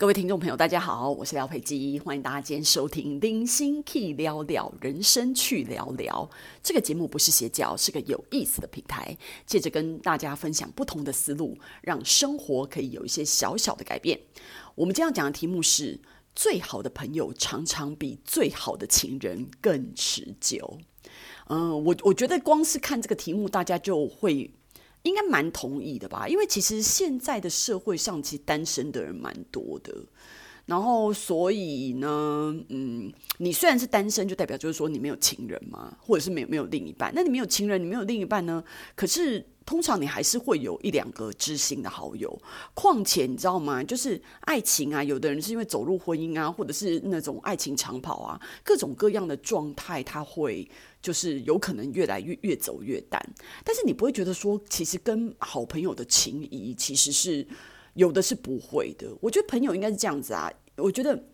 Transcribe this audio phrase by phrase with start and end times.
[0.00, 6.26] 各位听众朋友，大家好，我是廖佩基，欢迎大家今天收听《零星 Key 聊聊人生去聊聊》
[6.62, 9.14] 这个节目，不是邪教，是个有意思的平台，
[9.44, 14.18] 借着跟大家分享不同的思路，让生活可以有一些小小的改变。
[14.74, 16.00] 我们今天要讲的题目是：
[16.34, 20.78] 最好的朋友常常比最好的情人更持久。
[21.48, 24.50] 嗯、我我觉得光是看这个题目，大家就会。
[25.02, 29.94] 应该蛮同意的吧，因为其实现在的社会上，其实单身的人蛮多的。
[30.66, 37.10] 然后，所以呢，嗯，你虽然是单身，就代表就是说你没有情人嘛，或者是没有没有另一半。
[37.14, 38.62] 那你没有情人，你没有另一半呢？
[38.94, 39.44] 可是。
[39.66, 42.36] 通常你还是会有一两个知心的好友，
[42.74, 43.84] 况且你知道吗？
[43.84, 50.68] 就是爱情啊，有的人是因为走入婚姻啊，或者是那种爱情长跑啊，各种各样的状态，他会
[51.02, 53.20] 就是有可能越来越越走越淡。
[53.64, 57.46] 但是你不会觉得说，其实跟好朋友的情谊其实是
[57.94, 59.08] 有的是不会的。
[59.20, 61.24] 我觉得朋友应该是这样子啊，我觉得。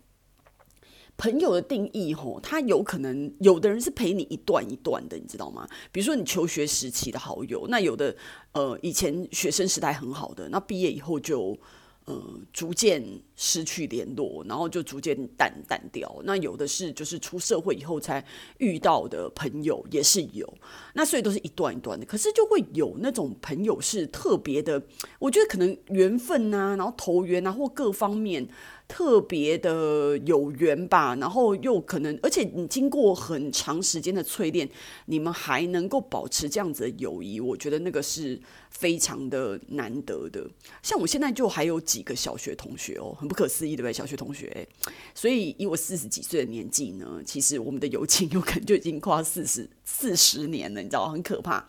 [1.18, 5.66] 朋友的定义，吼，他有可能有的人是陪你一段一段的，你知道吗？
[5.90, 8.14] 比如说你求学时期的好友，那有的
[8.52, 11.58] 呃以前学生时代很好的，那毕业以后就。
[12.06, 13.04] 呃，逐渐
[13.34, 16.20] 失去联络，然后就逐渐淡淡掉。
[16.22, 18.24] 那有的是，就是出社会以后才
[18.58, 20.52] 遇到的朋友，也是有。
[20.94, 22.06] 那所以都是一段一段的。
[22.06, 24.80] 可是就会有那种朋友是特别的，
[25.18, 28.46] 我觉得可能缘分啊，然后投缘啊，或各方面
[28.88, 31.14] 特别的有缘吧。
[31.16, 34.68] 然后又可能，而且你经过很长时间的淬炼，
[35.06, 38.40] 你们还能够保持这样子的友谊，我觉得那个是。
[38.68, 40.46] 非常的难得的，
[40.82, 43.90] 像我现在就还有几个小学同学哦，很不可思议，对不对？
[43.90, 44.68] 小学同学，
[45.14, 51.66] 所以以我四十几岁的年纪呢，其实我们的友情有可能就已经跨四十四十年了，你知道，很可怕。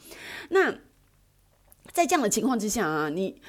[0.50, 0.70] 那
[1.94, 3.40] 在这样的情况之下啊，你。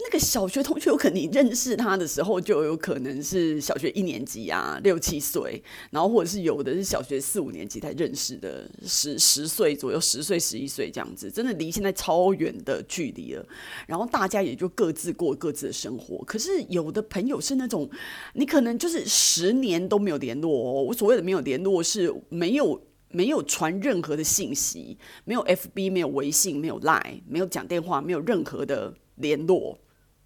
[0.00, 5.60] 那个小学同学，有可能你认识他的时候，就有可能是小学一年级啊，六七岁，
[5.90, 13.44] 然后或者是有的是小学四五年级才认识的，十十岁左右，十岁十一岁这样子，真的离现在超远的距离了。
[13.88, 16.24] 然后大家也就各自过各自的生活。
[16.24, 17.90] 可是有的朋友是那种，
[18.34, 20.82] 你可能就是十年都没有联络哦。
[20.84, 29.76] 我所谓的没有联络，是没有没有传任何的信息，没有 FB，没有微信，没有 Line，没有讲电话，没有任何的联络。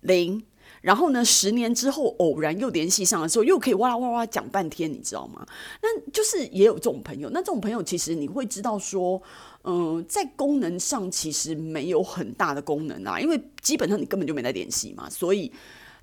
[0.02, 0.40] 零，
[0.82, 1.24] 然后呢？
[1.24, 5.44] 十年之后偶然又联系上的时候，又可以哇啦哇哇讲半天，你知道吗？
[5.82, 7.28] 那就是也有这种朋友。
[7.30, 9.20] 那这种朋友其实你会知道说，
[9.64, 15.50] 嗯、在功能上其实没有很大的功能啊，因为基本上你根本就没来联系嘛，所以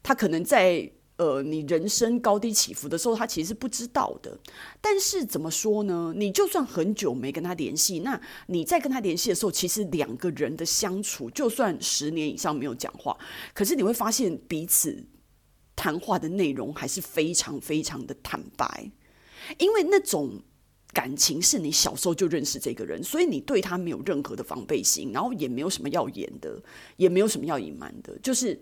[0.04, 0.92] 他可能在。
[1.20, 4.40] 呃，你人生高低起伏的时候，他其实是不知道的。
[4.80, 6.14] 但是怎么说呢？
[6.16, 13.18] 你就算很久没跟他联系，那你在跟他联系的时候，其实两个人的相处，就算十年以上没有讲话，
[13.54, 15.06] 可是你会发现彼此
[15.76, 18.90] 谈话的内容还是非常非常的坦白，
[19.58, 20.42] 因为那种
[20.94, 26.64] 感情是你小时候就认识这个人，所以你对他没有任何的防备心，然后也没有什么要演的，
[26.96, 28.58] 也没有什么要隐瞒的，就是。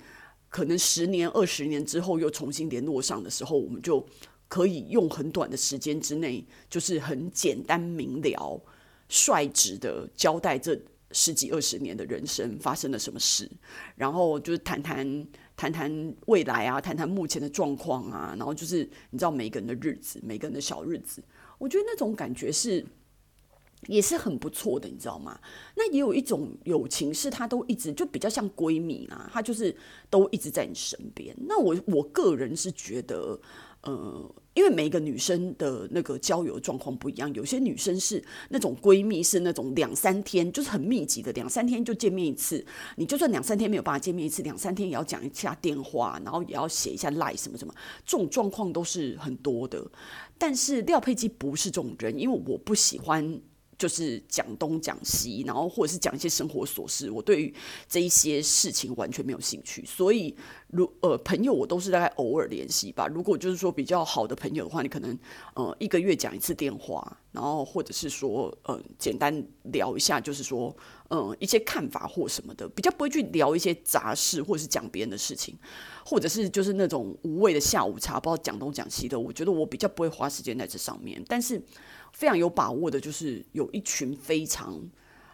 [0.50, 4.06] 可能十年、二十年之后又重新联络上的时候，我们就
[4.48, 8.62] 可以用很短的时间之内，就是很简单明了、
[9.10, 10.80] 率直的交代这
[11.12, 13.50] 十几二十年的人生发生了什么事，
[13.96, 21.22] 然后就是谈谈谈谈未来啊，谈谈目前的状况啊，然后就是你知道每个人的日子，每个人的小日子，
[21.58, 22.86] 我觉得那种感觉是。
[23.86, 25.40] 也是很不错的，你知道吗？
[25.76, 29.74] 那也有一种友情，是她都一直就比较像闺蜜啊，她就是
[30.10, 31.36] 都一直在你身边。
[31.48, 33.40] 那我我个人是觉得，
[33.82, 42.66] 呃，因为每一个女生的那个交友状况不一样，有些女生是那种闺蜜，是那种两三天就是很密集的，两三天就见面一次。
[42.96, 47.74] 你就算两三天没有办法见面一次，两三天也要讲一下电话，然后也要写一下赖什么什么，
[48.04, 49.86] 这种状况都是很多的。
[50.40, 53.40] 但是廖佩基不是这种人，因为我不喜欢。
[53.78, 57.54] 就是讲东讲西，然后或者是讲一些生活琐事，我对于
[57.88, 59.86] 这一些事情完全没有兴趣。
[59.86, 60.36] 所以，
[60.70, 63.08] 如呃朋友，我都是大概偶尔联系吧。
[63.08, 65.18] 如果就是说比较好的朋友的话，你可能
[65.54, 70.76] 呃一个月讲一次电话，然后或者是说呃简单聊一下，就是说
[71.10, 75.56] 嗯、呃、一些看法或什么的，比较不会去聊一些杂事或者是讲别人的事情，
[76.04, 79.20] 或者是就是那种无谓的下午茶，不知道讲东讲西的。
[79.20, 81.62] 我觉得我比较不会花时间在这上面，但是。
[82.18, 84.82] 非常有把握的，就是有一群非常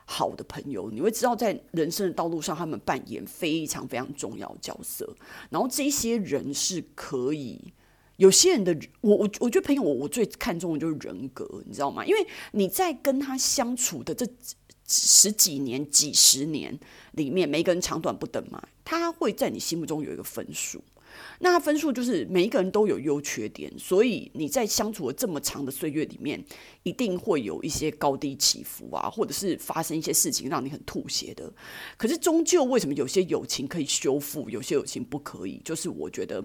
[0.04, 5.16] 好的朋友，你会知道在人生的道路上，他们扮演非常非常重要的角色。
[5.50, 7.74] 然后这些人是可以，
[8.18, 12.06] 有些人的，我我我觉得朋友，我我最看重的就是人格，你知道吗？
[12.06, 14.28] 因为你在跟他相处的这
[14.86, 16.78] 十几年、几十年
[17.14, 20.84] 里面，每个人长短不等嘛，他会在你心目中有一个分数。
[21.40, 26.44] 那分数就是每一个人都有优缺点，所以你在相处了这么长的岁月里面，
[26.84, 31.52] 一定会有一些高低起伏啊，或者是发生一些事情让你很吐血的。
[31.98, 35.62] 可是终究为什么有些友情可以修复，有些友情不可以？
[35.66, 36.44] 就是我觉得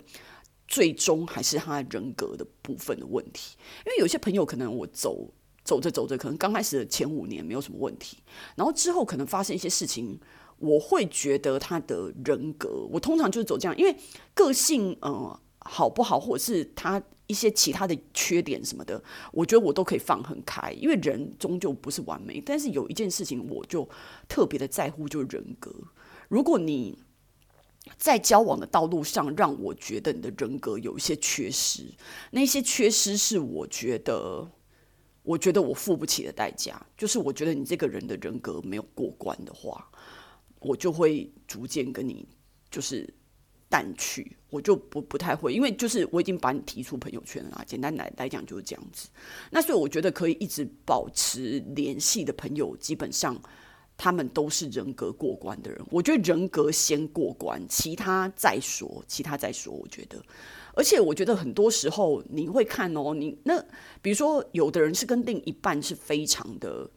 [0.67, 3.57] 最终还是他人格的部分的问题。
[3.87, 5.33] 因为有些朋友可能我走
[5.65, 8.19] 走着走着，可能刚开始的前五年没有什么问题，
[8.57, 10.19] 然后之后可能发生一些事情。
[10.59, 13.97] 我会觉得他的人格，我通常就是走这样，因为
[14.35, 19.03] 个性，呃，好不好，或者是他一些其他的缺点什么的，
[19.33, 22.41] 我觉得我都可以放很开，因为人终究不是完美。
[22.41, 23.89] 但是有一件事情，我就
[24.29, 25.73] 特别的在乎，就是人格。
[26.29, 26.99] 如果你
[27.97, 31.85] 在交往的道路上，让我觉得你的人格有一些缺失，
[32.33, 34.51] 那些缺失是我觉得，
[35.23, 39.89] 我觉得我付不起的代价，就是我觉得你这个人的人格没有过关的话。
[40.61, 42.27] 我就会逐渐跟你
[42.71, 43.09] 就是
[43.69, 47.63] 淡去，我就不不太会，因为就是我已经把你提出朋友圈了。
[47.67, 49.09] 简单来来讲就是这样子。
[49.51, 53.41] 那所以我觉得可以一直保持联系的朋友，基本上
[53.97, 55.81] 他们都是人格过关的人。
[55.91, 59.73] 我觉得人格先过关，其他再说，其他再说。
[59.73, 60.21] 我觉得，
[60.75, 63.63] 而且我觉得很多时候你会看哦，你那
[64.01, 66.91] 比如说有的人是跟另一半是非常的。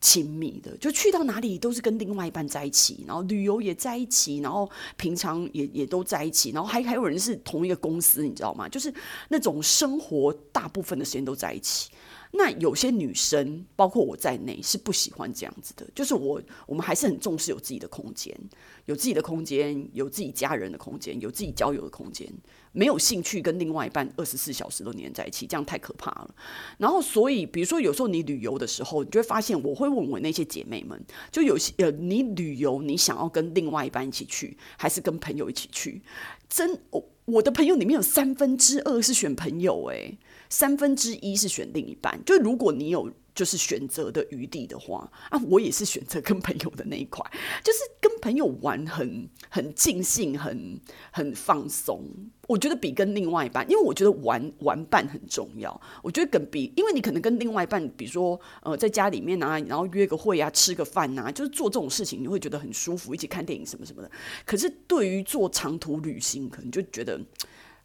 [0.00, 8.68] 亲密的，就去到哪里都是跟另外一半在一起，然后旅游也在一起，然后平常也也都在一起，然后还还有人是同一个公司，你知道吗？
[8.68, 8.92] 就是
[9.28, 11.90] 那种生活大部分的时间都在一起。
[12.30, 15.86] 那有些女生，包括我在内，是不喜欢这样子的。
[15.94, 18.38] 就是我，我们还是很重视有自己的空间，
[18.84, 22.30] 有自己的空间，有自己家人的空间，有自己交友的空间。
[22.78, 26.32] 没有兴趣跟另外一半二十四小时都黏在一起，这样太可怕了。
[26.78, 30.96] 然后，所以比如说有时候你旅游的时候，你就会发现，我会问我那些姐妹们，
[31.32, 36.00] 就有些呃，你旅游你想要跟另外一半一起去，还是跟朋友一起去？
[36.48, 40.18] 真，我我的朋友里面有三分之二是选朋友，欸，诶。
[40.50, 47.24] 三分之一是选另一半，就如果你有就是选择的余地的话啊，我也是选择跟朋友的那一块，
[47.62, 50.80] 就是跟朋友玩很很尽兴，很
[51.12, 52.02] 很放松。
[52.48, 55.80] 我觉得比跟另外一半，因为我觉得玩玩伴很重要。
[56.02, 64.10] 我觉得跟比，因为你可能跟另外一半，比如说呃在家里面啊，然后约个会啊，吃个饭啊，就是做这种事情，你会觉得很舒服，一起看电影什么什么的。
[64.44, 67.20] 可是对于做长途旅行，可能就觉得。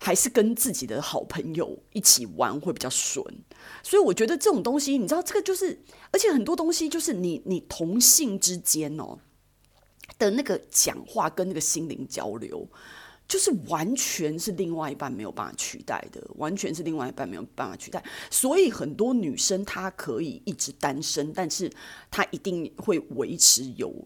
[0.03, 3.25] 还是跟自己的好朋友一起玩会比较顺，
[3.81, 9.17] 所以我觉得这种东西，你知道，这个就是，而且很多东西就是你你同性之间哦
[10.19, 12.67] 的那个讲话跟那个心灵交流，
[13.29, 18.03] 就是完全是另外一半没有办法取代的，完全是另外一半没有办法取代。
[18.29, 21.71] 所以很多女生她可以一直单身，但是
[22.11, 24.05] 她一定会维持有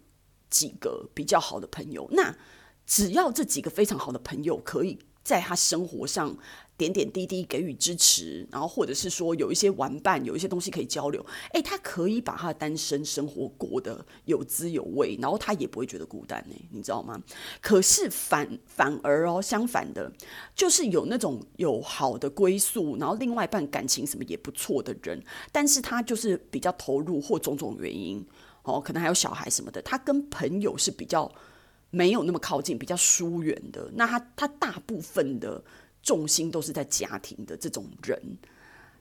[0.52, 2.08] 几个比较好的朋友。
[2.12, 2.38] 那
[2.86, 5.00] 只要这几个非常好的朋友可以。
[5.28, 6.34] 在他生活上
[6.78, 17.22] 点点滴滴给予支持，然后或者是说有一些玩伴，有一些东西可以交流，诶，他可以把他的单身生活过得有滋有味，然后他也不会觉得孤单呢，你知道吗？
[17.60, 20.10] 可是反反而哦，相反的，
[20.56, 25.22] 就是有那种有好的归宿，然后另外一半感情什么也不错的人，
[25.52, 28.26] 但是他就是比较投入或种种原因
[28.64, 31.30] 哦，可能还有小孩什么的，他跟朋友是比较。
[31.90, 35.64] 没有那么靠近，比较疏远的，那他他大部分的
[36.04, 38.38] 重心都是在家庭的这种人，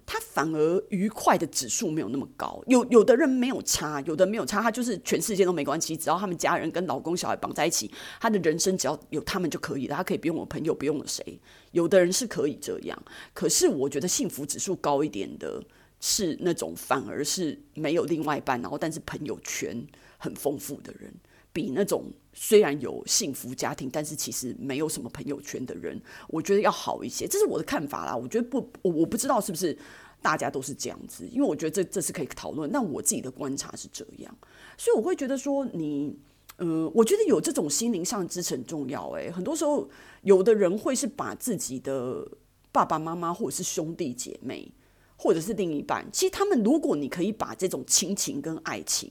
[0.06, 2.62] 他反而愉快的指数没有那么高。
[2.68, 7.90] 有有的人没有差，有的没有差，他就是全世界都没关系，只要他们家人跟老公小孩绑在一起，
[8.20, 11.40] 他的人生只要有他们就可以了，他可以不用我朋友，不用了谁。
[11.72, 13.02] 有的人是可以这样，
[13.34, 15.62] 可是我觉得幸福指数高一点的
[15.98, 19.84] 是那种反而是没有另外一半，然后但是朋友圈
[20.18, 21.12] 很丰富的人。
[21.56, 25.98] 比那种虽然有幸福家庭，但是其实没有什么朋友圈的人，
[26.28, 27.26] 我觉得要好一些。
[27.26, 28.14] 这是我的看法啦。
[28.14, 29.74] 我觉得不，我我不知道是不是
[30.20, 32.70] 大家都是这样子，因为我觉得这这是可以讨论。
[32.70, 34.36] 那我自己的观察是这样，
[34.76, 36.14] 所以我会觉得说你，
[36.58, 39.08] 呃，我觉得有这种心灵上支持很重要。
[39.12, 39.88] 诶，很多时候
[40.20, 42.30] 有的人会是把自己的
[42.70, 44.70] 爸爸妈妈，或者是兄弟姐妹，
[45.16, 49.10] 或者是另一半，其实他们如果你可以把这种亲情跟爱情。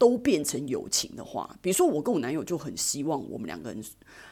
[0.00, 3.84] 都变成友情的话，比如说我跟我男友就很希望我们两个人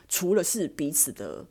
[0.09, 1.45] 除了是彼此的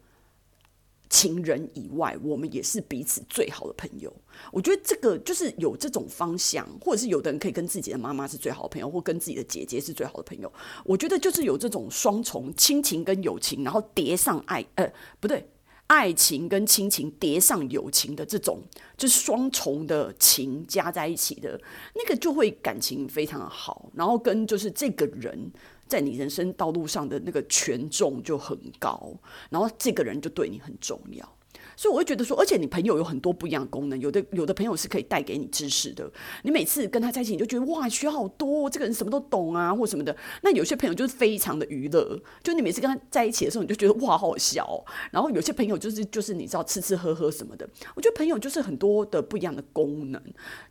[1.07, 4.11] 情人以外，我们也是彼此最好的朋友。
[4.51, 10.51] 我觉得这个就是有这种方向，或者是有的人可以跟自己的妈妈是最好的朋友，或跟自己的姐姐是最好的朋友。
[10.83, 15.47] 我觉得就是有这种双重亲情跟友情，然后叠上爱，呃，不对。
[15.87, 18.61] 爱情跟亲情叠上友情的这种，
[18.97, 21.59] 就是双重的情加在一起的
[21.95, 23.89] 那个，就会感情非常的好。
[23.95, 25.51] 然后跟就是这个人
[25.87, 29.13] 在你人生道路上的那个权重就很高，
[29.49, 31.37] 然后这个人就对你很重要。
[31.75, 36.09] 所以我会觉得说，而且你朋友有很多不一样的功能，有的有的朋友是可以带给你知识的。
[36.43, 40.15] 你每次跟他在一起，你就觉得哇，学好多，这个人什么都懂啊，或什么的。
[40.41, 44.83] 那有些朋友就是非常的娱乐，就你每次跟他在一起的时候，你就觉得哇，好好笑。
[45.11, 47.69] 然后有些朋友就是就是你知道吃吃喝喝什么的。
[47.95, 50.21] 我觉得朋友就是很多的不一样的功能，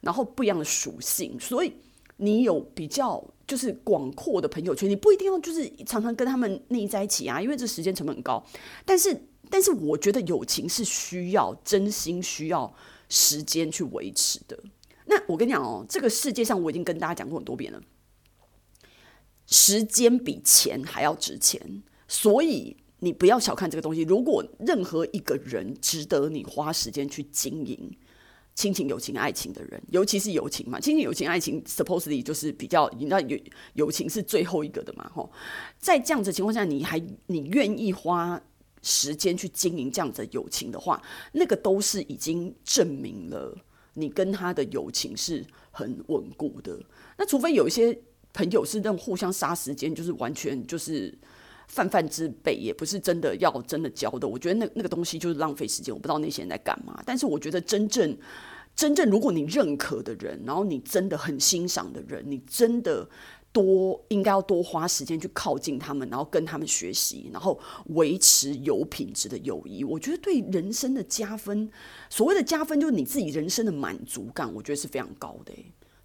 [0.00, 1.38] 然后不一样的属性。
[1.38, 1.72] 所以
[2.16, 8.44] 你有比较就是广阔的朋友圈，你不一定要就是常常跟他们腻在一起啊，因为这时间成本很高。
[8.84, 9.16] 但是。
[9.50, 12.74] 但是我觉得友情是需要真心、需要
[13.08, 14.58] 时间去维持的。
[15.06, 17.80] 那我跟你讲哦，这个世界上我已经跟大家讲过很多遍了，
[19.46, 24.02] 时间比钱还要值钱，所以你不要小看这个东西。
[24.02, 27.96] 如果任何一个人值得你花时间去经营
[28.56, 33.38] 亲情、友情、爱情的人，尤其是友情嘛，亲情、友情、爱情，supposedly 就是比较，你知道友
[33.74, 35.30] 友情是最后一个的嘛，吼，
[35.78, 38.42] 在这样子的情况下，你还你愿意花
[38.88, 41.02] 时间去经营这样子的友情的话，
[41.32, 43.52] 那个都是已经证明了
[43.94, 46.78] 你跟他的友情是很稳固的。
[47.18, 47.98] 那除非有一些
[48.32, 51.12] 朋友是那种互相杀时间，就是完全就是
[51.66, 54.28] 泛泛之辈，也不是真的要真的交的。
[54.28, 55.92] 我觉得那那个东西就是浪费时间。
[55.92, 57.02] 我不知道那些人在干嘛。
[57.04, 58.16] 但是我觉得真正
[58.76, 63.08] 真正如果你认可的人，然后你真的很欣赏的人，你真的。
[63.56, 69.82] 多应该要多花时间去靠近他们，然后跟他们学习，然后维持有品质的友谊。
[69.82, 71.70] 我觉得对人生的加分，
[72.10, 75.54] 所谓的加分就是你自己人生的满足感，我觉得是非常高的。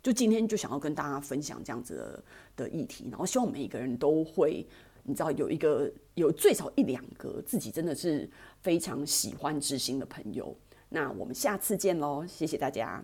[0.01, 2.23] 就今天就想要跟大家分享这样子
[2.55, 4.65] 的议题，然后希望每一个人都会，
[5.03, 8.29] 你知道有一个有最少一两个自己真的是
[8.61, 10.55] 非常喜欢知心的朋友。
[10.87, 13.03] 那我们下次见喽，谢谢大家。